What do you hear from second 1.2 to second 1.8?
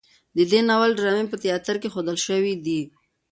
په تیاتر